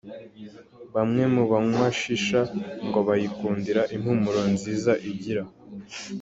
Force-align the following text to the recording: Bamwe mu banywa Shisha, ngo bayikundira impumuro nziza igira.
Bamwe 0.95 1.23
mu 1.33 1.43
banywa 1.51 1.87
Shisha, 1.99 2.41
ngo 2.87 2.99
bayikundira 3.07 3.81
impumuro 3.95 4.41
nziza 4.53 4.91
igira. 5.11 5.43